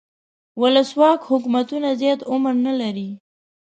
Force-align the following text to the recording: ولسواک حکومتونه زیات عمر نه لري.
ولسواک 0.61 1.19
حکومتونه 1.29 1.89
زیات 2.01 2.21
عمر 2.31 2.53
نه 2.65 2.73
لري. 2.81 3.09